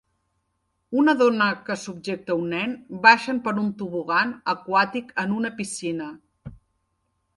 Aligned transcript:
Una 1.01 1.13
dona 1.19 1.49
que 1.67 1.75
subjecta 1.81 2.37
un 2.45 2.49
nen 2.55 2.73
baixen 3.05 3.43
per 3.49 3.55
un 3.67 3.69
tobogan 3.83 4.33
aquàtic 4.57 5.15
en 5.25 5.37
un 5.41 5.47
piscina. 5.61 6.13